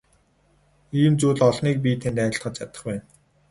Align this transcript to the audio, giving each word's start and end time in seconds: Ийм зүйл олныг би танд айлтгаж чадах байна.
Ийм 1.01 1.13
зүйл 1.19 1.39
олныг 1.49 1.77
би 1.85 1.91
танд 2.01 2.17
айлтгаж 2.23 2.53
чадах 2.57 2.81
байна. 2.87 3.03